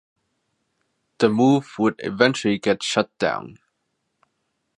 The 1.19 1.29
move 1.29 1.75
would 1.77 1.97
eventually 1.99 2.57
get 2.57 2.81
shut 2.81 3.15
down. 3.19 3.59